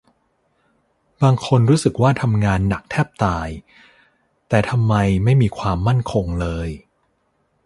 [1.21, 3.47] บางคนรู้สึกว่าทำงานหนักแทบตาย
[4.49, 4.93] แต่ทำไม
[5.23, 6.69] ไม่มีความมั่นคงเลย